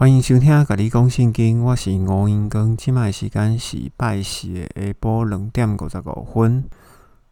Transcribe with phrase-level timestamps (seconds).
[0.00, 2.74] 欢迎收听《甲你讲圣经》，我是吴英庚。
[2.74, 6.64] 今麦时间是拜四的下晡两点五十五分。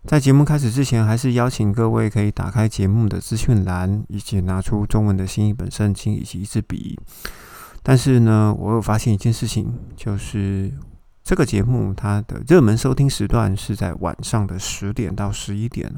[0.04, 7.00] 在节目开始之前，还是邀请各位可以打开节目的资讯栏，以及拿出中文的新一本圣经以及一支笔。
[7.82, 10.70] 但是呢，我有发现一件事情，就是
[11.24, 15.90] 这个节目它的热门收听时段是在晚上的十点到十一点，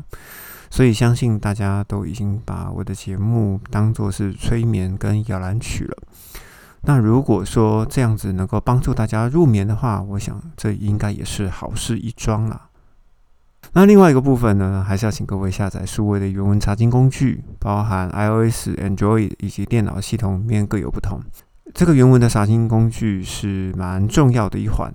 [0.71, 5.97] 所以相信大家都已经把我的节目当作是催眠跟摇篮曲了。
[6.83, 12.69] 那如果说这样子能够帮助大家入眠的话，我想这应该也是好事一桩啦。
[13.73, 21.21] 那另外一个部分呢，还是要请各位下载数位的原文查经工具，包含 iOS、Android 以及电脑系统里面各有不同。
[21.75, 24.93] 这个原文的查经工具是蛮重要的一环，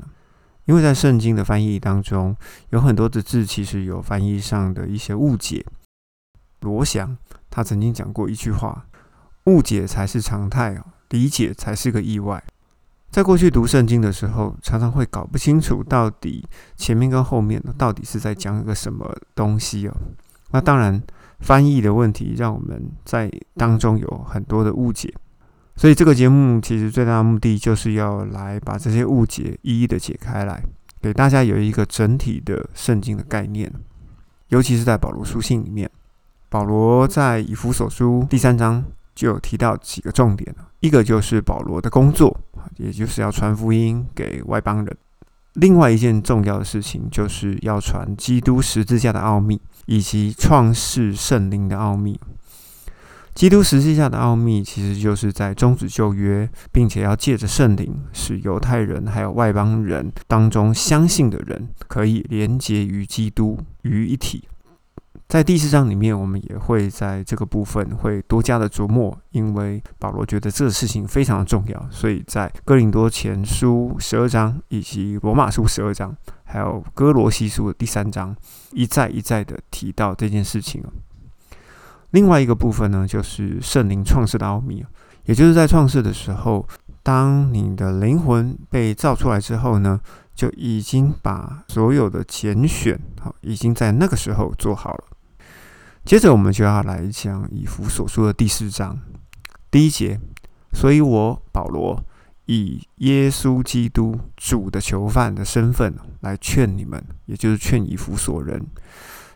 [0.65, 2.35] 因为在圣经的翻译当中，
[2.71, 5.63] 有很多的字其实有翻译上的一些误解。
[6.61, 7.15] 罗翔
[7.49, 8.87] 他曾经讲过一句话
[9.45, 12.43] ：“误解才是常态哦。”理解才是个意外。
[13.11, 19.95] 在过去读圣经的时候，常常会搞不清楚到底前面跟后面，到底是在讲一个什么东西哦。
[20.51, 21.01] 那当然，
[21.39, 25.13] 翻译的问题让我们在当中有很多的误解。
[25.77, 30.61] 所以这个节目其实最大的目的就是要来把这些误解一一的解开来，
[31.01, 33.71] 给大家有一个整体的圣经的概念。
[34.49, 35.89] 尤其是在保罗书信里面，
[36.49, 38.83] 保罗在以弗所书第三章。
[39.15, 40.53] 就有提到几个重点
[40.85, 42.39] 一个就是保罗的工作，
[42.77, 44.95] 也就是要传福音给外邦人；
[45.53, 52.19] 另外一件重要的事情，就是要传基督十字架的奥秘，以及创世圣灵的奥秘。
[53.33, 64.47] 基督十字架的奥秘，其实就是在终止旧约，并且要借着圣灵，使犹太人还有外邦人当中相信的人，可以连结于基督于一体。
[65.27, 78.35] 在第四章里面，我们也会在这个部分会多加的琢磨，因为保罗觉得这个事情非常的重要，所以在哥林多前书十二章以及罗马书十二章，还有哥罗西书的第三章，
[78.71, 80.83] 一再一再的提到这件事情
[82.11, 84.85] 另外一个部分呢，就是圣灵创世的奥秘
[85.25, 86.65] 也就是在创世的时候，
[87.01, 89.99] 当你的灵魂被造出来之后呢，
[90.35, 95.03] 就已经把所有的拣选好，已经在那个时候做好了。
[96.05, 98.99] 接着我们就要来讲以弗所说的第四章
[99.71, 100.19] 第一节，
[100.71, 101.99] 所以我保罗
[102.45, 108.63] 以耶稣基督主的囚犯的身份来劝你们，也就是劝以弗所人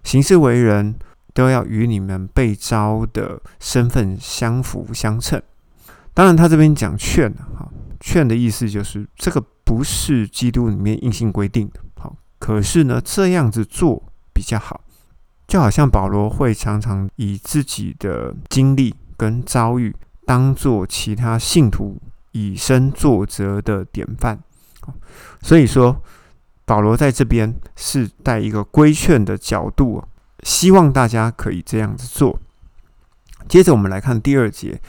[0.03, 0.94] 行事为人，
[1.34, 5.41] 都要与你们被招的身份相符相称。
[6.13, 7.68] 当然，他这边讲劝哈，
[8.00, 14.81] 劝的意思就是这个不是基督里面硬性规定的，好，可是呢，这样子做比较好。
[15.49, 19.93] 就好像保罗会常常以自己的经历跟遭遇，
[20.23, 21.99] 当做其他信徒
[22.33, 24.39] 以身作则的典范。
[25.41, 25.99] 所以说，
[26.65, 30.03] 保罗在这边是带一个规劝的角度，
[30.43, 32.39] 希望大家可以这样子做。
[33.47, 34.79] 接着我们来看第二节，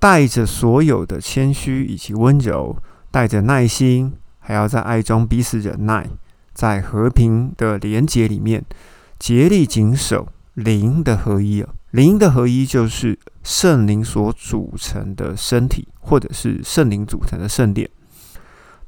[0.00, 2.76] 带着所有的谦虚以及温柔，
[3.12, 6.10] 带着耐心，还要在爱中彼此忍耐，
[6.52, 8.64] 在和平的连结里面。
[9.20, 17.88] 竭力谨守灵的合一啊，灵的合一就是圣灵所组成的身体，或者是圣灵组成的圣殿。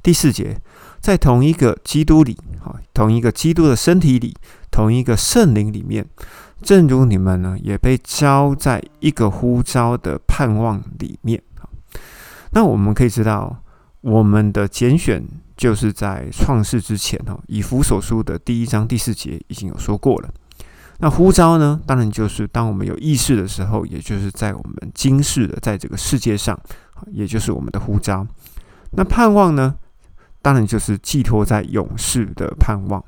[0.01, 0.59] 第四节，
[0.99, 4.35] 在同一个基督里，啊，同一个基督的身体里，
[4.71, 6.03] 同一个圣灵里面，
[6.63, 11.39] 正如你们呢，也被招在一个呼召的盼望里面。
[12.53, 13.63] 那我们可以知道，
[14.01, 15.23] 我们的拣选。
[15.55, 20.29] 就是在创世之前哦，以弗所书的第一章第四节已经有说过了。
[20.99, 26.57] 那呼召呢，当然就是当我们有意识的时候，也就是在我们今世的在这个世界上，
[27.11, 28.25] 也就是我们的呼召。
[28.91, 29.75] 那盼望呢，
[30.41, 33.03] 当然就是寄托在勇士的盼望。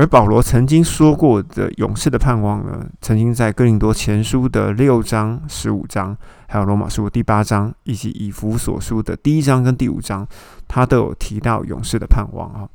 [0.00, 6.16] 而保罗曾经说过的勇士的盼望呢，曾经在哥林多前书的六章、十五章，
[6.48, 10.26] 还有罗马书第八章，以及以弗所书的第一章跟第五章，
[10.66, 12.66] 他都有提到勇士的盼望啊。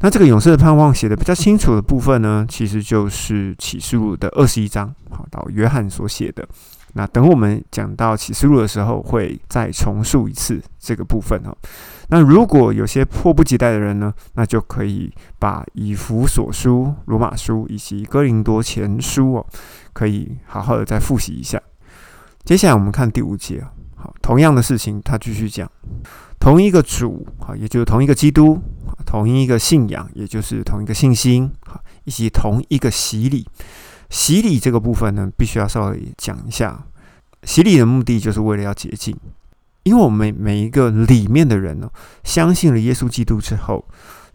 [0.00, 6.46] 那这个勇士的盼望写的比较清楚的部分呢，其实就是启示录的二十一章，好到约翰所写的。
[6.92, 11.56] 那等我们讲到启示录的时候，会再重述一次这个部分哈。
[12.10, 19.46] 那如果有些迫不及待的人呢，那就可以把以弗所书、罗马书以及哥林多前书哦，
[19.92, 21.60] 可以好好的再复习一下。
[22.44, 23.62] 接下来我们看第五节
[23.94, 25.70] 好，同样的事情他继续讲，
[26.38, 28.58] 同一个主啊，也就是同一个基督，
[29.04, 31.52] 同一个信仰，也就是同一个信心，
[32.04, 33.46] 以及同一个洗礼。
[34.08, 36.86] 洗礼这个部分呢，必须要稍微讲一下。
[37.42, 39.14] 洗礼的目的就是为了要洁净。
[39.88, 41.90] 因为我们每一个里面的人呢，
[42.22, 43.84] 相信了耶稣基督之后，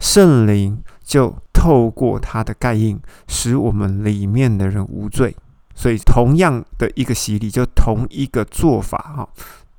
[0.00, 5.34] 圣灵就透过他的盖印，使我们里面的人无罪。
[5.76, 9.28] 所以，同样的一个洗礼，就同一个做法哈，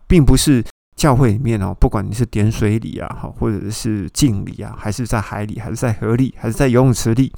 [0.08, 0.64] 并不是
[0.96, 7.32] 教会里面哦，不管你是点水礼啊，哈，或者是敬礼啊，还是在海里，还是在河里，还是在游泳池里，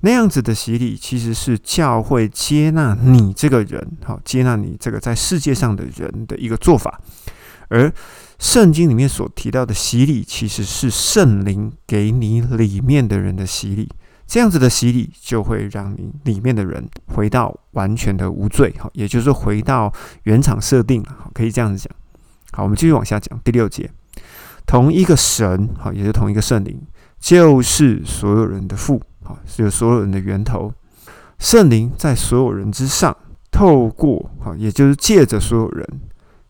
[0.00, 7.00] 那样子的洗礼，其实是教会接纳你这个人，好，接纳你这个在世界上的人的一个做法。
[7.74, 7.92] 而
[8.38, 13.90] 圣经里面所提到的洗礼，其实是圣灵给你里面的人的洗礼。
[14.26, 19.92] 这样子的洗礼，就会让你里面的人回到完全的无罪，好，也就是回到
[20.22, 21.94] 原厂设定，好，可以这样子讲。
[22.52, 23.90] 好，我们继续往下讲第六节，
[24.66, 26.80] 同一个神，好，也是同一个圣灵，
[27.18, 30.72] 就是所有人的父，好，是所有人的源头。
[31.38, 33.14] 圣灵在所有人之上，
[33.50, 35.86] 透过，好，也就是借着所有人，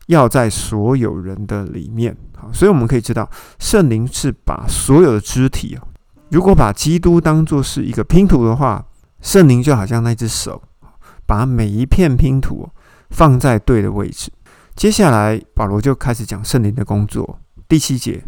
[0.07, 3.29] 要在所有人的里面，好，所以我们可以知道，
[3.59, 5.81] 圣灵是把所有的肢体啊。
[6.29, 8.85] 如果把基督当作是一个拼图的话，
[9.21, 10.61] 圣灵就好像那只手，
[11.25, 12.69] 把每一片拼图
[13.09, 14.31] 放在对的位置。
[14.75, 17.39] 接下来，保罗就开始讲圣灵的工作。
[17.67, 18.23] 第七节，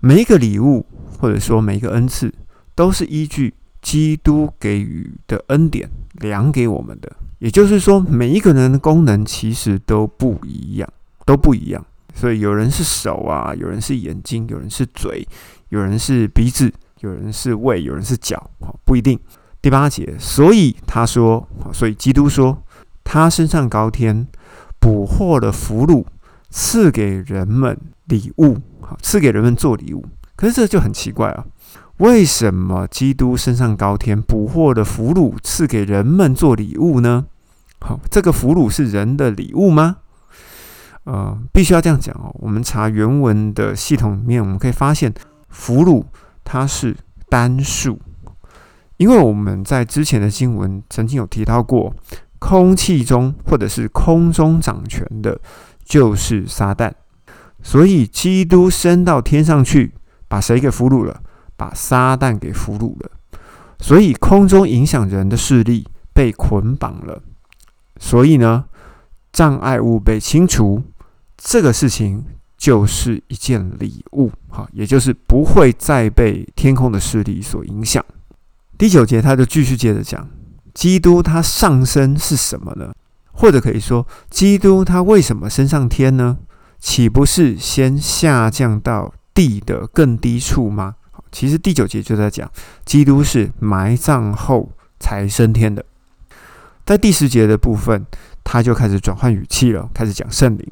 [0.00, 0.84] 每一个礼物
[1.18, 2.32] 或者说每一个恩赐，
[2.74, 7.10] 都是依据基督给予的恩典量给我们的。
[7.40, 10.88] 也就是说，每一个人的功能其实都不一样，
[11.26, 11.84] 都不一样。
[12.14, 15.26] 所以有人是手啊，有人是眼睛，有人是嘴，
[15.68, 16.72] 有人是鼻子。
[17.02, 18.50] 有人是胃，有人是脚，
[18.84, 19.18] 不一定。
[19.62, 22.62] 第八节，所以他说，所以基督说，
[23.02, 24.26] 他升上高天，
[24.78, 26.04] 捕获了俘虏，
[26.50, 28.58] 赐给人们礼物，
[29.00, 30.04] 赐给人们做礼物。
[30.36, 31.46] 可是这就很奇怪啊，
[32.00, 37.26] 为什么基督升上高天，捕获了俘虏，赐给人们做礼物呢？
[37.80, 39.98] 好，这个俘虏是人的礼物吗？
[41.04, 42.34] 呃，必须要这样讲哦。
[42.40, 45.12] 我们查原文的系统里面，我们可以发现
[45.50, 46.04] 俘虏。
[46.42, 46.96] 它是
[47.28, 48.00] 单数，
[48.96, 51.94] 因为我们在之前的经文曾经有提到过，
[52.38, 55.38] 空气中或者是空中掌权的，
[55.84, 56.90] 就是撒旦。
[57.62, 59.92] 所以基督升到天上去，
[60.28, 61.20] 把谁给俘虏了？
[61.60, 63.10] 把撒旦给俘虏了。
[63.78, 67.22] 所以空中影响人的势力被捆绑了。
[67.98, 68.64] 所以呢，
[69.30, 70.82] 障碍物被清除，
[71.36, 72.24] 这个事情。
[72.60, 78.04] 就是一件礼物，哈，也就是不会再被天空的势力所影响。
[78.76, 80.28] 第九节，他就继续接着讲，
[80.74, 82.92] 基督他上升是什么呢？
[83.32, 86.36] 或者可以说，基督他为什么升上天呢？
[86.78, 90.96] 岂不是先下降到地的更低处吗？
[91.32, 92.50] 其实第九节就在讲，
[92.84, 95.84] 基督是埋葬后才升天的。
[96.84, 98.04] 在第十节的部分，
[98.42, 100.66] 他就开始转换语气了，开始讲圣灵。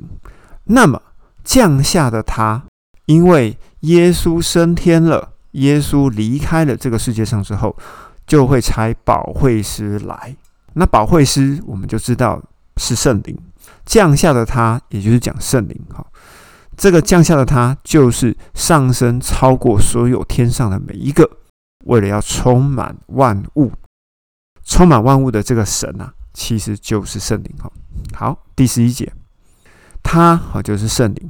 [0.64, 1.02] 那么。
[1.44, 2.62] 降下的他，
[3.06, 7.74] 因为耶稣升天了，耶稣离开了这个世界上之后，
[8.26, 10.36] 就会差保惠师来。
[10.74, 12.42] 那保惠师我们就知道
[12.76, 13.34] 是圣灵
[13.86, 15.80] 降下的他，也就是讲圣灵。
[15.90, 16.06] 哈，
[16.78, 21.28] 这个降下的他就是上升超过所有天上的每一个，
[21.86, 23.72] 为了要充满万物，
[24.64, 27.52] 充满万物的这个神啊，其实就是圣灵。
[27.58, 27.70] 哈，
[28.14, 29.12] 好，第十一节。
[30.04, 31.28] 他哈就是圣灵，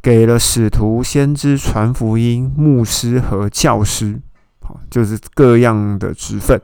[0.00, 4.18] 给了使徒、先知传福音、牧师和教师，
[4.62, 6.58] 好就是各样的职分。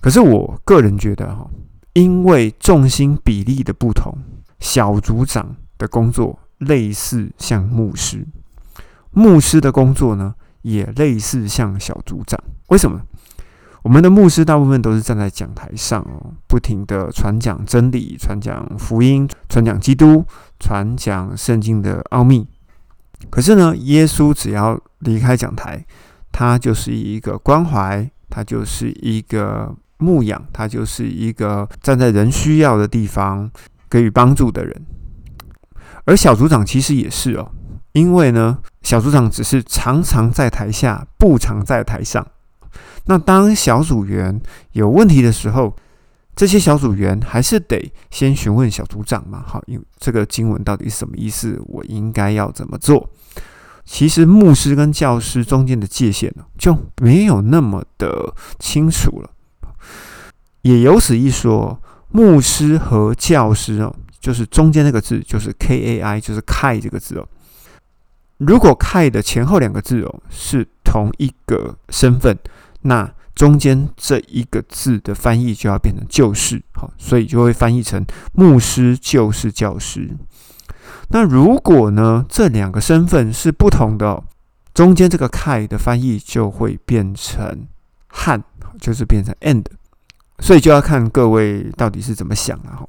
[0.00, 1.50] 可是我个人觉得哈，
[1.94, 4.16] 因为重心比例的不同，
[4.60, 8.26] 小组长的工作类似像牧师，
[9.10, 12.38] 牧师的工作呢也类似像小组长。
[12.68, 13.00] 为什么？
[13.82, 20.26] 我们的牧师大部分都是站在讲台上哦，不停的传讲真理、传讲福音、传讲基督、
[20.58, 22.46] 传讲圣经的奥秘。
[23.30, 25.84] 可是呢，耶稣只要离开讲台，
[26.32, 33.50] 他就是一个关怀，他就是一个牧养，他就是一个站在人需要的地方
[33.88, 34.86] 给予帮助的人。
[36.08, 37.52] 而小组长其实也是哦，
[37.92, 42.26] 因为呢，小组长只是常常在台下，不常在台上。
[43.04, 44.40] 那当小组员
[44.72, 45.76] 有问题的时候，
[46.34, 49.44] 这些小组员还是得先询问小组长嘛？
[49.46, 51.60] 好，因为这个经文到底是什么意思？
[51.66, 53.10] 我应该要怎么做？
[53.84, 59.28] 其实牧师跟教师中间的界限呢，就没有那么的清楚了。
[60.62, 61.78] 也有此一说，
[62.10, 67.28] 牧师和教师哦，就是中间那个字，就是 K A I，就是 Kai 这个字哦。
[68.38, 72.38] 如果 Kai 的前后两个字哦是同一个身份。
[72.82, 80.16] 那中间这一个字的翻译就要变成“就是”，好，所以就会翻译成“牧师就是教师”。
[81.10, 84.22] 那如果呢，这两个身份是不同的，
[84.72, 87.66] 中间这个 “kai” 的翻译就会变成
[88.06, 88.42] “汉”，
[88.80, 89.64] 就是变成 “and”。
[90.38, 92.88] 所以就要看各位到底是怎么想了哈。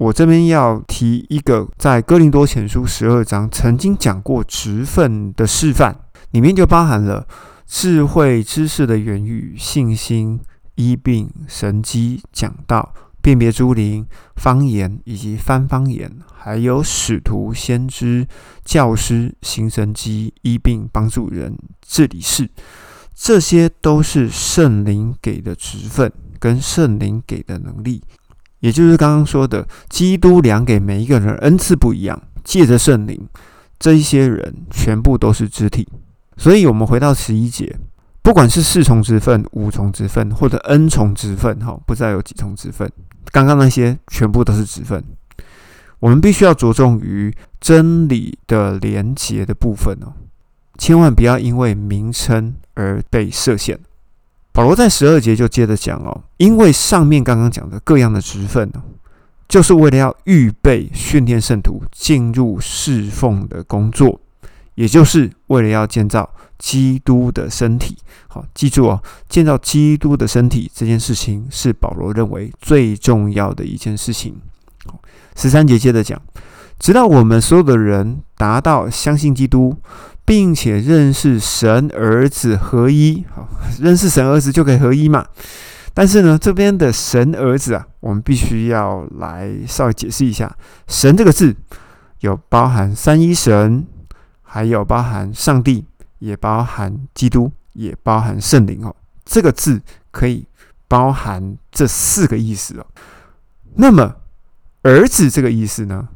[0.00, 5.94] 我这边要提一个在哥林多前书十二章曾经讲过职分的示范，
[6.30, 7.28] 里面就包含了
[7.66, 10.40] 智慧、知识的言语、信心、
[10.76, 18.26] 医病、神机、讲道、辨别诸灵、方言以及翻方言，还有使徒、先知、
[18.64, 21.54] 教师、行神机、医病、帮助人、
[21.86, 22.48] 治理事，
[23.14, 28.02] 这些都是圣灵给的职分跟圣灵给的能力。
[28.60, 33.20] 也就是刚刚说的，基督量给每一个人恩赐不一样，借着圣灵，
[33.78, 35.88] 这一些人全部都是肢体。
[36.36, 37.76] 所以，我们回到十一节，
[38.22, 42.90] 不管是四重之分、五重之分，或者 n 重之分，哈，不知道有几重之分。
[43.30, 45.04] 刚刚那些全部都是之分。
[45.98, 50.12] 我们必须要着重于真理的连结的部分哦，
[50.78, 53.78] 千万不要因为名称而被设限。
[54.52, 58.82] 保罗在十二节就接着讲哦，因为上面刚刚讲的各样的职分哦，
[59.48, 64.20] 就是为了要预备训练圣徒进入侍奉的工作，
[64.74, 66.28] 也就是为了要建造
[66.58, 67.96] 基督的身体。
[68.26, 74.36] 好，记住哦，建造基督的身体这件事情是保罗认为最重要的一件事情。
[75.36, 76.20] 十三节接着讲，
[76.78, 79.76] 直到我们所有的人达到相信基督。
[80.24, 83.48] 并且认识神儿子合一，好，
[83.80, 85.26] 认识神儿子就可以合一嘛。
[85.92, 90.56] 但是呢，这边的神儿子啊，我们必须要来稍微解释一下。
[90.86, 91.56] 神这个字
[92.20, 93.84] 有包含三一神，
[94.42, 95.84] 还有包含上帝，
[96.20, 98.94] 也包含基督，也包含圣灵哦。
[99.24, 100.46] 这个字可以
[100.86, 102.86] 包含这四个意思哦。
[103.74, 104.14] 那么
[104.82, 106.08] 儿子这个意思呢，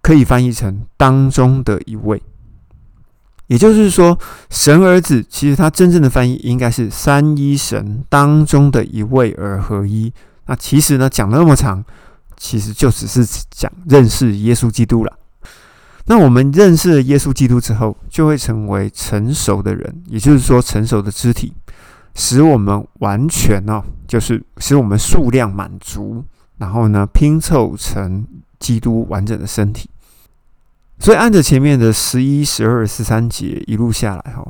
[0.00, 2.22] 可以翻译成当中的一位。
[3.46, 10.12] 也就是说，神儿子其实他真正的翻译应该是三一神当中的一位而合一。
[10.46, 11.84] 那其实呢，讲了那么长，
[12.36, 15.12] 其实就只是讲认识耶稣基督了。
[16.06, 21.52] 那我们认识了耶稣基督之后，就会成为成熟的人，也就是说，成熟的肢体，
[22.14, 26.22] 使我们完全哦，就是使我们数量满足，
[26.58, 28.26] 然后呢，拼凑成
[28.58, 29.88] 基督完整的身体。
[31.00, 34.46] 所以，按着前面的十一、十二、十三节一路下来，哈，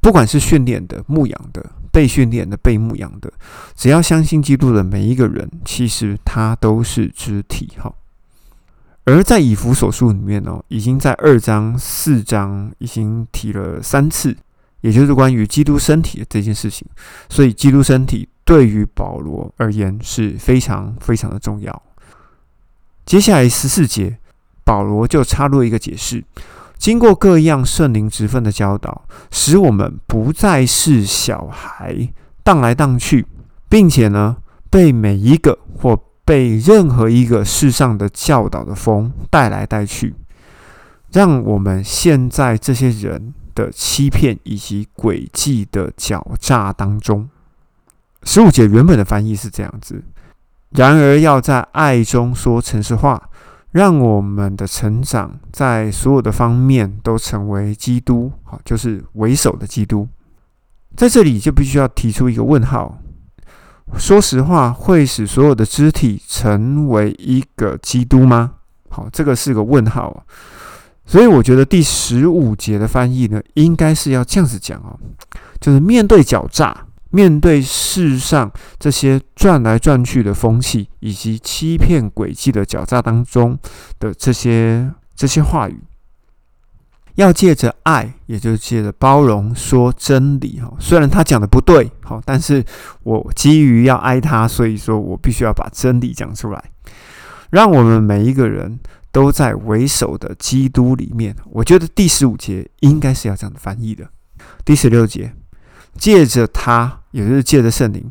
[0.00, 3.30] 不管是训练的、牧养的、被训练的、被牧养的，
[3.74, 7.92] 只要相信基督的每一个人，其实他都是肢体，哈。
[9.04, 14.34] 而在以弗所书里面呢，已经在二章、四章已经提了三次，
[14.82, 16.86] 也就是关于基督身体的这件事情。
[17.28, 21.82] 所以，基督身体对于保罗而言是非常非常的重要。
[23.04, 24.17] 接下来十四节。
[24.68, 26.22] 保罗就插入一个解释：
[26.76, 32.06] 经过各样圣灵职分的教导，使我们不再是小孩
[32.42, 33.24] 荡来荡去，
[33.70, 34.36] 并且呢，
[34.68, 40.14] 被每一个或被任何一个世上的教导的风带来带去，
[41.12, 47.26] 让我们陷在这些人的欺骗以及诡计的狡诈当中。
[48.22, 50.04] 十五节原本的翻译是这样子：
[50.72, 53.30] 然而要在爱中说诚实话。
[53.72, 60.08] 让我们的成长在所有的方面都成为基督，好，就是为首的基督。
[60.96, 62.98] 在这里就必须要提出一个问号。
[63.96, 68.54] 说实话，会使所有的肢体成为一个基督吗？
[68.88, 70.24] 好，这个是个问号。
[71.06, 74.98] 所以我觉得第十五节的翻译呢，应该是要这样子讲哦，
[75.60, 76.87] 就是面对狡诈。
[77.10, 83.58] 面对世上这些转来转去的风气，以及欺骗诡计的狡诈当中
[83.98, 85.82] 的这些这些话语，
[87.14, 90.60] 要借着爱，也就是借着包容，说真理。
[90.60, 92.62] 哈，虽然他讲的不对，好，但是
[93.02, 96.62] 我基于要爱他，所以说我必须要把真理讲出来，
[97.48, 98.78] 让我们每一个人
[99.10, 101.34] 都在为首的基督里面。
[101.46, 104.10] 我觉得第十五节应该是要这样的翻译的。
[104.62, 105.32] 第十六节。
[105.96, 108.04] 借着他，也就是借着圣灵，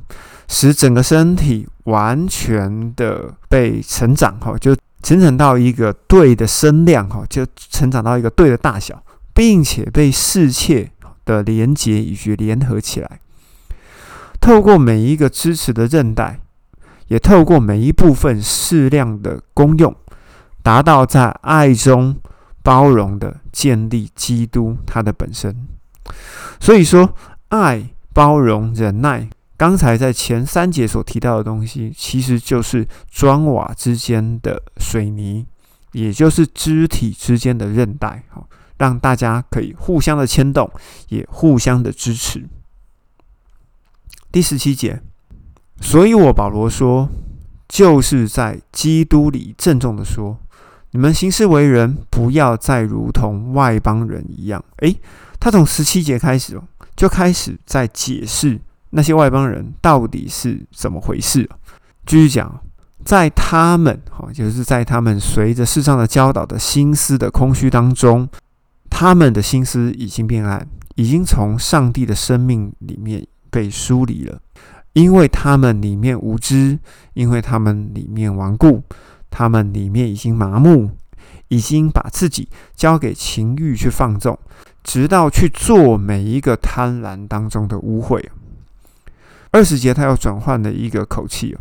[0.48, 10.92] 使整个身体完全的被成长，哈，就成长到一个对的身量，哈，就成长到一个对的大小，并且被世切
[11.26, 13.20] 的连接以及联合起来，
[14.42, 16.40] 透过每一个支持的韧带，
[17.08, 19.96] 也透过每一部分适量的功用，
[20.64, 22.16] 达到在爱中
[22.64, 25.68] 包容的建立基督它的本身。
[26.60, 27.14] 所以说。
[27.50, 35.46] 爱、包容、忍耐，刚才在前三节所提到的东西，其实就是砖瓦之间的水泥，
[35.92, 38.44] 也就是肢体之间的韧带，哈，
[38.80, 40.68] 让大家可以互相的牵动，
[41.10, 42.44] 也互相的支持。
[44.32, 45.00] 第十七节，
[45.80, 47.08] 所以我保罗说，
[47.68, 50.40] 就是在基督里郑重的说，
[50.90, 54.66] 你们行事为人，不要再如同外邦人一样。
[54.78, 55.00] 诶，
[55.40, 56.64] 他从十七节开始哦，
[56.98, 61.50] 就开始在解释那些外邦人到底是怎么回事。
[62.06, 62.60] 继续讲。
[63.06, 68.28] 在他们，哈，就是在他们随着世上的教导的心思的空虚当中，
[68.90, 74.42] 他们的心思已经变暗，已经从上帝的生命里面被疏离了，
[74.92, 76.78] 因为他们里面无知，
[77.14, 78.84] 因为他们里面顽固，
[79.30, 80.90] 他们里面已经麻木，
[81.50, 84.38] 已经把自己交给情欲去放纵，
[84.84, 88.24] 直到去做每一个贪婪当中的污秽。
[89.52, 91.58] 二十节他要转换的一个口气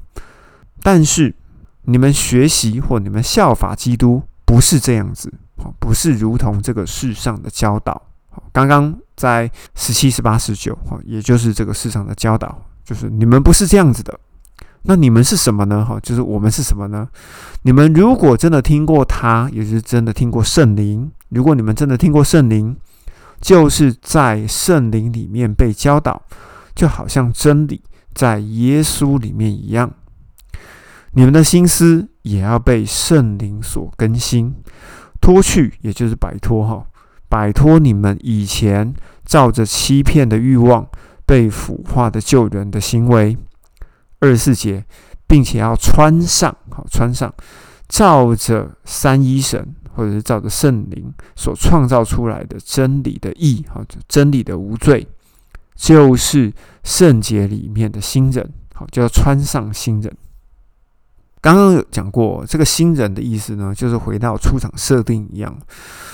[0.83, 1.35] 但是，
[1.83, 5.33] 你们学习或你们效法基督，不是这样子，
[5.79, 8.03] 不是如同这个世上的教导。
[8.53, 14.19] 刚刚在十七、十八、十九，也就是这个世上的教导，就是你们不是这样子的。
[14.89, 15.85] 那你们是什么呢？
[15.85, 17.09] 哈，就是我们是什么呢？
[17.63, 21.11] 你们如果真的听过他，也是真的听过圣灵。
[21.31, 22.77] 如果你们真的听过圣灵，
[23.41, 26.23] 就是在圣灵里面被教导，
[26.75, 27.83] 就好像真理
[28.15, 29.91] 在耶稣里面一样。
[31.13, 34.55] 你们的心思也要被圣灵所更新，
[35.21, 36.87] 脱去，也就是摆脱哈，
[37.29, 40.87] 摆脱你们以前照着欺骗的欲望
[41.25, 43.37] 被腐化的旧人的行为。
[44.21, 44.85] 二十四节，
[45.27, 47.33] 并且要穿上，好穿上，
[47.89, 55.07] 照着三一神或者是照着圣灵所创造出来的真理的义，好真理的无罪，
[55.75, 60.13] 就是圣洁里面的新人，好就要穿上新人。
[61.41, 65.57] 刚刚有讲过，这个新人的意思呢，就是回到出场设定一样，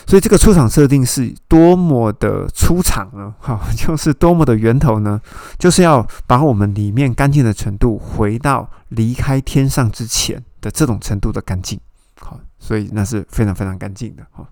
[0.06, 3.34] 所以这个出场设定是多么的出场呢？
[3.40, 5.20] 哈，就是多么的源头呢？
[5.58, 11.80] 就是要把我们里面干净的程度回到离开天上之前的这种程度的干净。
[12.20, 14.26] 好，所以那是非常非常干净的。
[14.32, 14.46] 哈，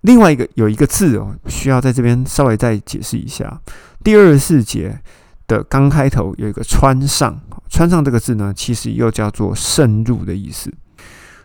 [0.00, 3.60] 另外一个有一个字哦，需要在这边稍微再解释一下，
[4.02, 5.00] 第二十四节。
[5.46, 10.72] 的刚开头有一个“穿上”，“穿上”这个字呢，其实又叫做“渗入”的意思。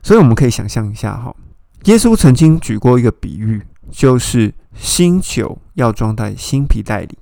[0.04, 1.36] 所以我们可以想象一下哈，
[1.84, 3.62] 耶稣曾经举过一个比喻，
[3.92, 7.18] 就是新酒要装在新皮袋里。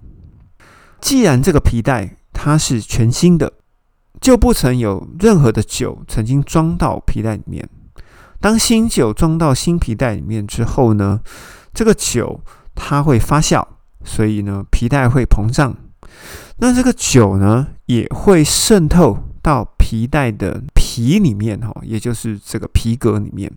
[1.01, 3.51] 既然这个皮袋它是全新的，
[4.21, 7.67] 就不曾有任何的酒曾经装到皮袋里面。
[8.39, 11.19] 当新酒装到新皮袋里面之后呢，
[11.73, 12.41] 这个酒
[12.73, 13.65] 它会发酵，
[14.05, 15.75] 所以呢，皮带会膨胀。
[16.59, 23.51] 那这个酒呢，也会渗透到皮带的皮里面，哈，也就是这个皮革里面。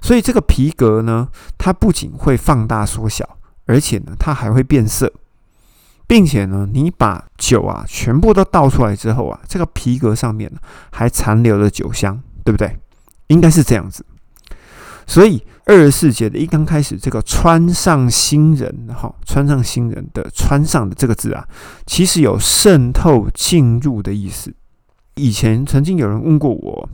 [0.00, 5.12] 所以这个皮革呢，它不仅会放大缩小，而且呢，它还会变色，
[6.06, 10.52] 并且呢，你把酒啊全部都倒出来之后啊，这个皮革上面
[10.92, 12.78] 还残留了酒香，对不对？
[13.26, 14.06] 应该是这样子。
[15.06, 21.44] 所以二十四节的一刚开始，这个穿上新人，哈，穿上新人的穿上的这个字啊，
[21.84, 24.54] 其实有渗透进入的意思。
[25.16, 26.88] 以前曾经有人问过我，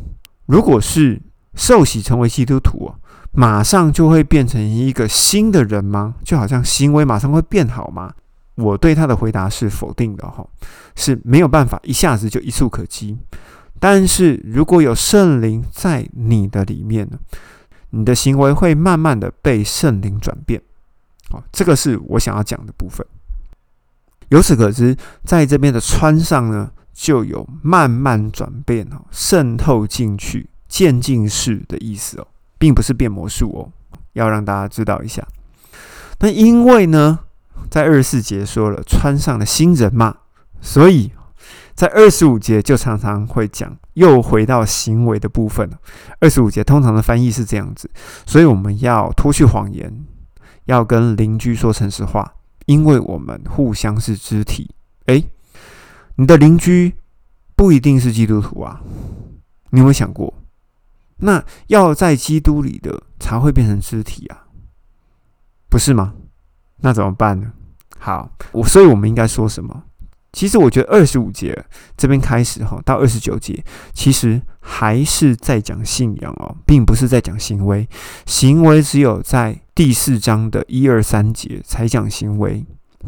[0.46, 1.20] 如果是
[1.54, 2.90] 受洗成为基督徒，
[3.32, 6.14] 马上就会变成一个新的人吗？
[6.24, 8.14] 就好像行为马上会变好吗？
[8.54, 10.46] 我对他的回答是否定的，哈，
[10.96, 13.18] 是没有办法一下子就一触可及。
[13.78, 17.18] 但是如果有圣灵在你的里面呢？
[17.94, 20.60] 你的行为会慢慢的被圣灵转变，
[21.30, 23.06] 哦，这个是我想要讲的部分。
[24.30, 32.26] 由此可知，在这边的穿上呢，就有慢慢转变哦，渗透进去、渐进式的意思哦，
[32.58, 33.68] 并不是变魔术哦，
[34.14, 35.26] 要让大家知道一下。
[36.20, 37.18] 那因为呢，
[37.70, 40.16] 在二十四节说了穿上了新人嘛，
[40.60, 41.12] 所以。
[41.74, 45.68] 在二十五节就常常会讲，又回到行为的部分。
[46.20, 47.90] 二十五节通常的翻译是这样子，
[48.26, 50.04] 所以我们要脱去谎言，
[50.66, 52.34] 要跟邻居说诚实话，
[52.66, 54.70] 因为我们互相是肢体。
[55.06, 55.24] 诶，
[56.16, 56.94] 你的邻居
[57.56, 58.80] 不一定是基督徒啊，
[59.70, 60.32] 你有没有想过？
[61.16, 64.46] 那要在基督里的才会变成肢体啊，
[65.68, 66.14] 不是吗？
[66.78, 67.52] 那怎么办呢？
[67.98, 69.84] 好，我所以我们应该说什么？
[70.32, 71.56] 其实我觉得二十五节
[71.96, 77.86] 这边开始哈，到二十九节，其实还是在讲信仰哦，并不是在讲行为。
[78.24, 82.64] 行为只有在第四章的一二三节才讲行为，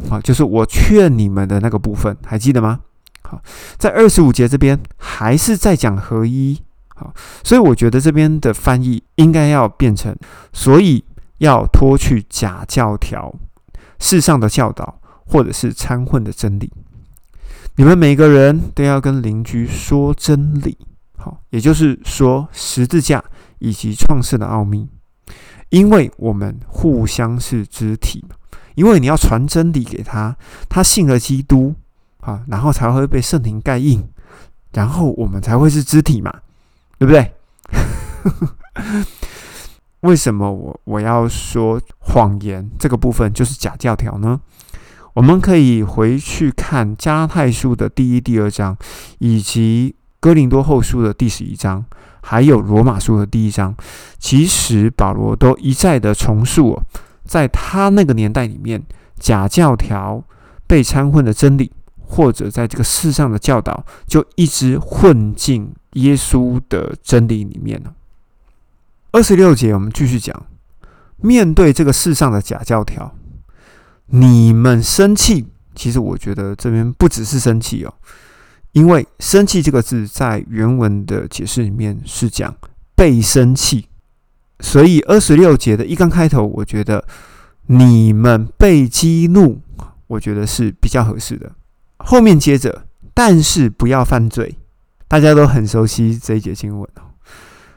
[0.07, 2.81] 好，就是我劝你们的那个部分，还记得吗？
[3.23, 3.41] 好，
[3.77, 7.11] 在二十五节这边还是在讲合一，好，
[7.43, 10.15] 所以我觉得这边的翻译应该要变成，
[10.53, 11.03] 所以
[11.39, 13.33] 要脱去假教条、
[13.97, 16.71] 世上的教导，或者是掺混的真理。
[17.77, 20.77] 你们每个人都要跟邻居说真理，
[21.17, 23.23] 好，也就是说十字架
[23.59, 24.87] 以及创世的奥秘，
[25.69, 28.35] 因为我们互相是肢体嘛。
[28.75, 30.35] 因为你要传真理给他，
[30.69, 31.75] 他信了基督
[32.21, 34.05] 啊，然后才会被圣灵盖印，
[34.73, 36.33] 然后我们才会是肢体嘛，
[36.97, 37.33] 对不对？
[40.01, 44.39] 为什么我我要说谎言这个部分就是假教条呢？
[45.15, 48.77] 我们可以回去看加拉太书的第一、第二章，
[49.19, 51.85] 以及哥林多后书的第十一章，
[52.21, 53.73] 还有罗马书的第一章。
[54.19, 56.81] 其实保罗都一再的重述。
[57.23, 58.83] 在他那个年代里面，
[59.17, 60.21] 假教条
[60.67, 67.93] 被掺混的真理，或者在这个世上的教导，就一直混进耶稣的真理里面了。
[69.11, 70.45] 二十六节，我们继续讲，
[71.21, 73.15] 面对这个世上的假教条，
[74.07, 75.47] 你们生气。
[75.75, 77.93] 其实我觉得这边不只是生气哦，
[78.71, 82.55] 因为“生气”这个字在原文的解释里面是讲
[82.95, 83.87] 被生气。
[84.61, 87.05] 所以二十六节的一刚开头，我觉得
[87.65, 89.59] 你们被激怒，
[90.07, 91.51] 我觉得是比较合适的。
[91.97, 94.57] 后面接着，但是不要犯罪，
[95.09, 97.03] 大家都很熟悉这一节经文哦。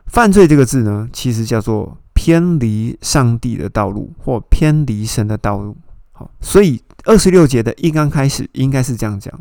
[0.06, 5.76] 犯罪这个字呢，其实叫做偏离上帝的道路或偏离神的道路。
[6.18, 9.33] 好，所以二十六节的一刚开始应该是这样讲：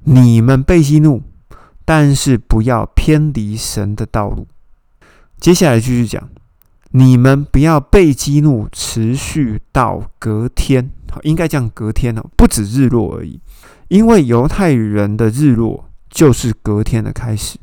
[0.00, 1.22] 你们被激怒，
[1.84, 4.48] 但是不要偏离神的道路。
[5.38, 6.28] 接下来继续讲，
[6.90, 10.90] 你们不要被激怒，持续到隔天。
[11.12, 13.40] 好，应该讲隔天哦，不止日落而已。
[13.86, 17.56] 因为犹太人的日落就是隔天的开始。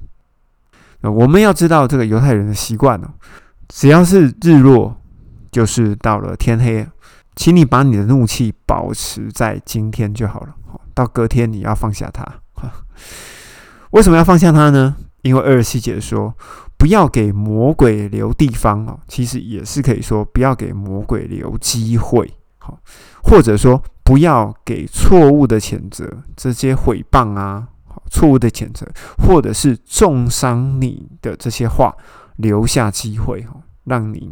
[1.02, 3.10] 那我们要知道这个犹太人的习惯哦，
[3.68, 4.96] 只要是日落，
[5.52, 6.88] 就是到了天黑。
[7.40, 10.54] 请你把你的怒气保持在今天就好了。
[10.94, 12.22] 到隔天你要放下它。
[13.92, 14.98] 为什么要放下它呢？
[15.22, 16.36] 因为二十七节说。
[16.78, 22.80] 不要给魔鬼留地方哦，其实也是可以说不要给魔鬼留机会，好，
[23.22, 27.68] 或者说不要给错误的谴责，这些诽谤啊，
[28.10, 31.94] 错误的谴责，或者是重伤你的这些话
[32.38, 34.32] 留下机会哈，让你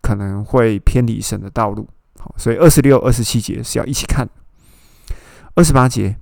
[0.00, 1.86] 可能会偏离神的道路，
[2.36, 4.28] 所以二十六、二十七节是要一起看，
[5.54, 6.16] 二十八节。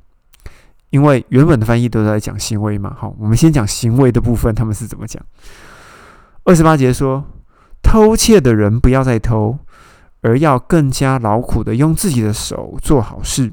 [0.91, 5.25] 因为原本的翻译都在讲行为嘛，好，我们先讲行为的部分，他们是怎么讲？
[6.45, 7.25] 二十八节说，
[7.83, 9.59] 偷窃的人不要再偷，
[10.21, 13.51] 而要更加劳苦的用自己的手做好事，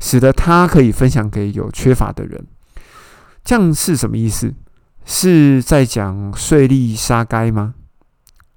[0.00, 2.44] 使得他可以分享给有缺乏的人。
[3.44, 4.52] 这样是什么意思？
[5.04, 7.74] 是在讲税利杀该吗？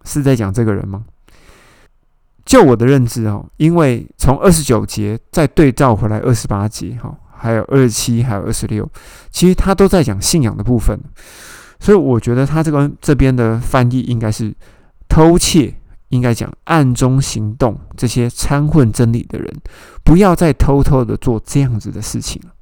[0.06, 1.06] 是在讲这个人吗？
[2.46, 7.18] 就我的认知哦，因为从二十九节再对照回来二十八节，哈。
[7.36, 8.90] 还有二十七，还有二十六，
[9.30, 10.98] 其实他都在讲信仰的部分，
[11.78, 14.56] 所以我觉得他这个这边的翻译应该是
[15.10, 15.76] 偷窃，
[16.08, 19.54] 应该讲暗中行动，这些掺混真理的人，
[20.06, 22.54] 不要再偷偷的做这样子的事情了，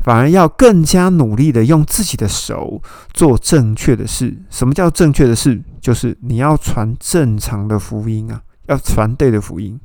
[0.00, 4.36] 反而要更加努力的用自己的手做正确的事。
[4.50, 5.62] 什么叫正确的事？
[5.80, 9.80] 就是你要传正常的福音啊，要传对的福音，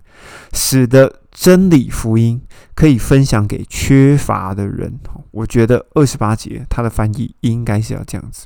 [0.54, 1.20] 使得。
[1.32, 2.42] 真理福音
[2.76, 5.00] 可以分享给缺乏的人。
[5.32, 8.46] 我觉得二十八节它的翻译应该是要这样子。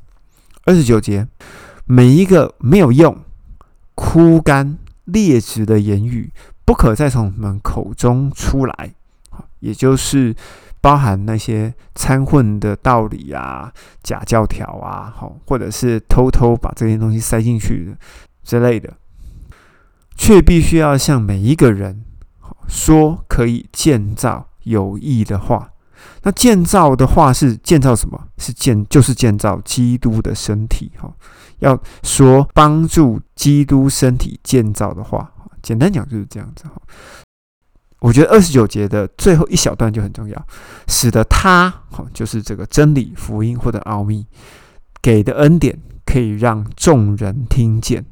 [0.65, 1.27] 二十九节，
[1.85, 3.17] 每一个没有用、
[3.95, 6.31] 枯干、劣质的言语，
[6.63, 8.93] 不可再从我们口中出来。
[9.61, 10.35] 也就是
[10.79, 17.95] 包含那些掺混的道理啊、假教条啊，好，或者是偷偷把这些东西塞进去
[18.43, 18.93] 之类的，
[20.15, 22.03] 却必须要向每一个人。
[22.65, 25.69] 说可以建造有益的话，
[26.21, 28.27] 那建造的话是建造什么？
[28.37, 31.13] 是建就是建造基督的身体哈。
[31.59, 35.29] 要说帮助基督身体建造的话，
[35.61, 36.81] 简单讲就是这样子哈。
[37.99, 40.47] 我觉得二十九节的最后一小段就很重要，
[40.87, 44.25] 使得他哈就是这个真理福音或者奥秘
[45.01, 48.05] 给的恩典可以让众人听见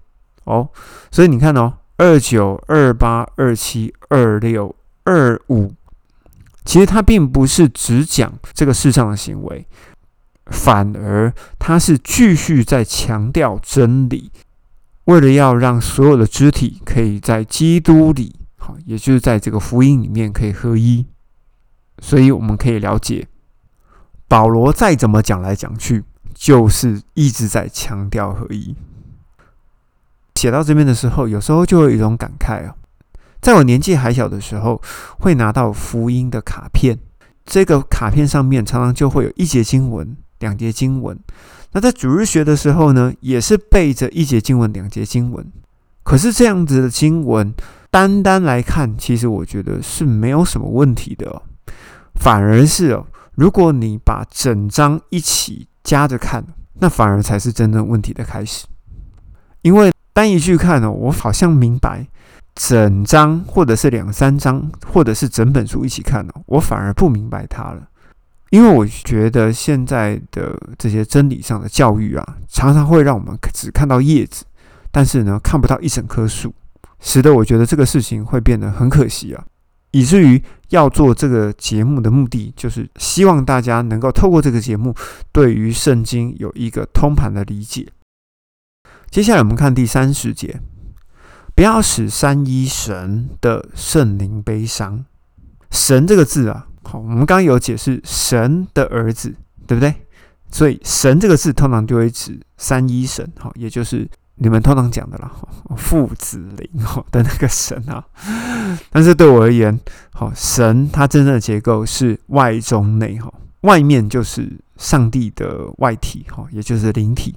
[0.44, 0.70] 哦。
[1.10, 1.74] 所以你看哦。
[2.02, 5.72] 二九二八二七二六二五，
[6.66, 9.68] 其实它并不是只讲这个世上的行为，
[10.48, 14.32] 反而它是继续在强调真理，
[15.06, 21.06] 为了要让所有的肢体可以在基督里，好，也就是在这个福音里面可以合一。
[22.00, 23.28] 所以我们可以了解，
[24.28, 28.76] 保罗再怎么讲来讲去，就是一直在强调合一。
[30.42, 32.74] 写到这边的时候，有时候就会有一种感慨啊，
[33.42, 34.82] 在我年纪还小的时候，
[35.20, 36.98] 会拿到福音的卡片，
[37.46, 41.16] 这个卡片上面常常就会有一节经文、两节经文。
[41.74, 45.46] 那在主日学的时候呢，也是背着一节经文、两节经文。
[46.02, 47.54] 可是这样子的经文，
[47.92, 51.40] 单单来看，其实我觉得是没有什么问题的。
[52.16, 56.44] 反而是哦，如果你把整章一起加着看，
[56.80, 58.66] 那反而才是真正问题的开始。
[59.62, 62.06] 因为单一句看呢，我好像明白；
[62.56, 67.88] 整章或者是两三章，或者是整本书一起看呢，我反而不明白它了。
[68.50, 74.44] 因为我觉得现在的这些真理上的教育啊，常常会让我们只看到叶子，
[74.92, 76.54] 但是呢，看不到一整棵树，
[77.00, 79.42] 使得我觉得这个事情会变得很可惜啊，
[79.92, 84.94] 以至于要做这个节目的目的，就是希望大家能够透过这个节目，
[85.32, 87.88] 对于圣经有一个通盘的理解。
[89.12, 90.62] 接下来我们看第三十节，
[91.54, 95.04] 不要使三一神的圣灵悲伤。
[95.70, 96.68] 神这个字啊。
[96.84, 99.36] 好，我们刚刚有解释神的儿子，
[99.68, 99.94] 对不对？
[100.50, 105.30] 所以神这个字通常就会指三一神，好，也就是你们通常讲的啦，
[105.76, 108.02] 父子灵哈的那个神啊。
[108.92, 109.78] 但是对我而言，
[110.14, 117.36] 好，神它真正的结构是外中内哈，外面就是上帝的外体哈，也就是灵体，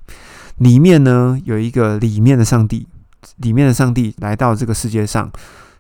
[0.58, 2.86] 里面呢有一个里面的上帝，
[3.36, 5.30] 里面的上帝来到这个世界上。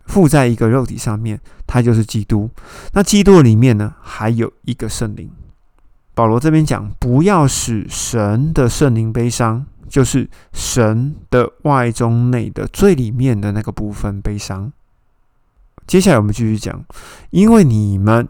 [0.06, 2.50] 附在一个肉体上面，他就是基督。
[2.92, 5.30] 那基督里面呢，还有一个圣灵。
[6.14, 14.70] 保罗这边讲，不要使神的圣灵悲伤，就是神的外中内的最里面的那个部分悲伤。
[15.86, 16.84] 接下来我们继续讲，
[17.30, 18.28] 因为你们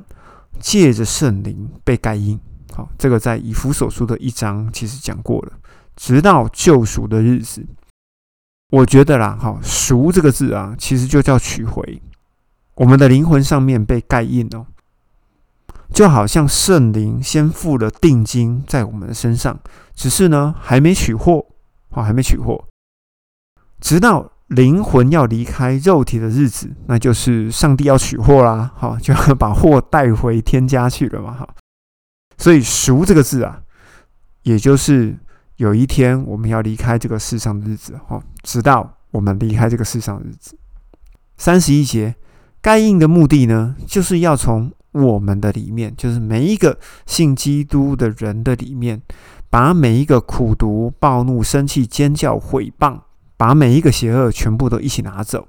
[0.60, 2.38] 借着圣灵被盖印。
[2.72, 5.52] 好，这个在以弗所书的一章其实讲过了，
[5.96, 7.66] 直到救赎的日子。
[8.70, 12.02] 我觉得啦，哈，赎这个字啊，其实就叫取回。
[12.74, 14.66] 我们的灵魂上面被盖印哦，
[15.92, 19.60] 就好像圣灵先付了定金在我们的身上，
[19.94, 21.46] 只是呢还没取货，
[21.90, 22.64] 哦，还没取货，
[23.80, 31.48] 直到灵魂要离开肉体的日子，那就是上帝要取货啦，哈，就要把货带回天家去了嘛，哈。
[32.38, 33.62] 所以赎这个字啊，
[34.42, 35.16] 也就是。
[35.56, 40.56] 有一天我们要离开这个世上的日子，哈，直到我们离开这个世上的日子。
[41.36, 42.14] 三十一节，
[42.60, 49.00] 该印的目的呢，就是要从我们的里面，就是每一个信基督的人的里面，
[49.50, 53.00] 把每一个苦毒、暴怒、生气、尖叫、毁谤，
[53.36, 55.46] 把每一个邪恶全部都一起拿走。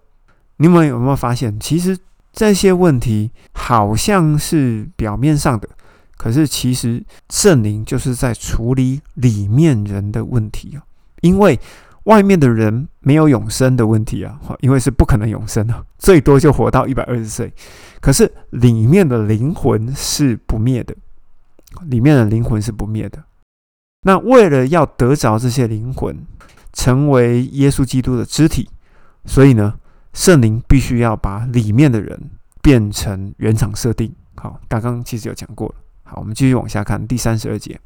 [0.57, 1.97] 你们有没有发现，其实
[2.31, 5.69] 这些问题好像是表面上的？
[6.17, 10.83] 可是，其实圣灵就是在处理里面人的问题啊，
[11.21, 11.59] 因为
[12.05, 17.53] 外面的人没有永生的问题啊，因为是不可能永生的，最多就活到一百二十岁。
[17.99, 20.95] 可是里面的灵魂是不灭的，
[21.87, 23.23] 里面的灵魂是不灭的。
[24.03, 26.15] 那为了要得着这些灵魂，
[26.71, 28.69] 成为耶稣基督的肢体，
[29.25, 29.73] 所以呢，
[30.13, 32.29] 圣灵必须要把里面的人
[32.61, 34.13] 变成原厂设定。
[34.35, 35.75] 好，刚刚其实有讲过了。
[36.05, 37.79] 好，我们继续往下看第三十二节。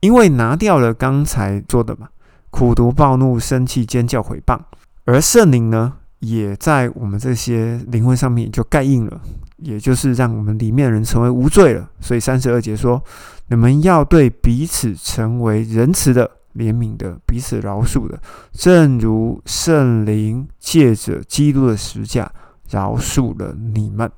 [0.00, 2.08] 因为拿掉了刚才做的嘛，
[2.50, 4.58] 苦毒、暴怒、生气、尖叫、毁谤，
[5.04, 9.20] 而圣灵呢，也在我们这些灵魂上面就盖印了，
[9.58, 11.88] 也就是让我们里面人成为无罪了。
[12.00, 13.02] 所以三十二节说：
[13.48, 18.20] 你们要对彼此成为仁慈的、怜悯的、彼此饶恕的，
[18.52, 22.30] 正如圣灵借着基督的十架
[22.68, 24.10] 饶恕了你们。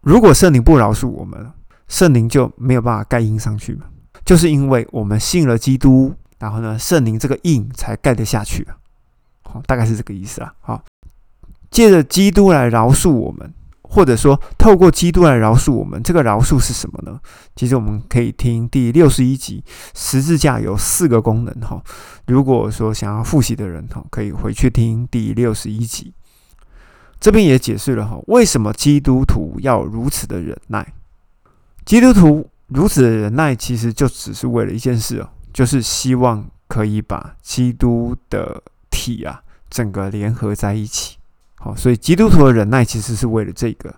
[0.00, 1.50] 如果圣灵不饶恕我们，
[1.88, 3.86] 圣灵就没有办法盖印上去嘛？
[4.24, 8.76] 就是因为我们信了基督，然后呢，圣灵这个印才盖得下去啊。
[9.42, 10.52] 好，大概是这个意思啊。
[10.60, 10.82] 好，
[11.70, 17.20] 借着基督来饶恕我们，或者说透过基督来饶恕我们，这个饶恕是什么呢？
[17.54, 19.62] 其实我们可以听第六十一集，
[19.94, 21.82] 十字架有四个功能哈。
[22.26, 26.14] 如果说想要复习的人哈，可以回去听第六十一集，
[27.20, 30.94] 这边也解释了哈，为什么基督徒要如此的忍耐。
[31.84, 41.16] 基督徒如此的忍耐，其实就只是为了一件事哦，就是希望可以把基督的体啊，整个联合在一起。
[41.56, 43.94] 好，所以基督徒的忍耐其实是为了这个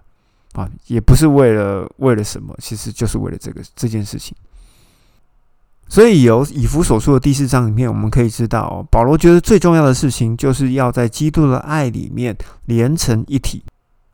[0.54, 4.36] 啊，也不是为了为了什么，其实就是为了这个这件事情。
[5.88, 13.62] 所以由以弗所说的第四章里面，我们可以知道，保罗觉得最重要的事情，就是要在基督的爱里面连成一体，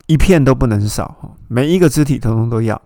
[0.05, 2.79] 一片都不能少哈，每一个肢体通通都要。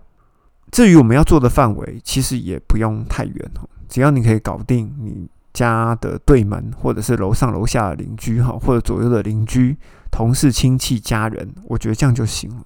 [0.70, 9.76] 至于我们要做的范围，其实也不用太远哦，只要你可以搞定你家的对门，或者是楼上楼下的邻居哈，或者左右的邻居、
[10.10, 12.62] 同事、亲戚、家人，我觉得这样就行了。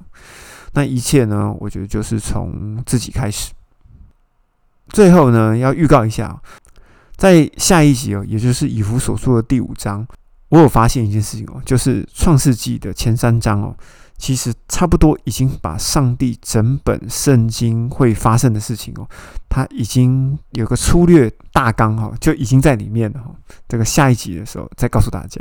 [0.74, 3.52] 那一切呢，我觉得就是从自己开始。
[4.88, 6.40] 最后呢，要预告一下，
[7.16, 10.06] 在下一集哦，也就是以弗所说的第五章，
[10.48, 13.76] 我有发现一件事情哦，就是创世纪的前三章哦。
[14.18, 19.08] 其实差不多已经把上帝整本圣经会发生的事情哦，
[19.48, 23.34] 它已经有个粗略大纲哈，就已经在里面了哈。
[23.68, 25.40] 这个下一集的时候再告诉大家。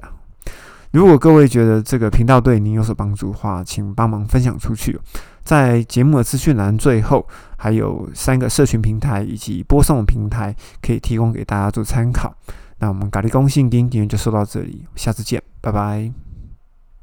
[0.91, 4.99] 如果各位觉得这个频道对您有所帮助的话，请帮忙分享出去。
[5.43, 7.25] 在节目的资讯栏最后
[7.57, 12.35] 还有三个社群平台以及播送平台可以提供给大家做参考。
[12.79, 16.30] 那我们咖喱公信今天就说到这里，下次见，拜拜。